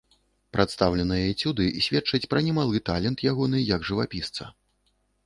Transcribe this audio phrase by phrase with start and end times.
[0.55, 4.49] Прадстаўленыя эцюды сведчаць і пра немалы талент ягоны як жывапісца.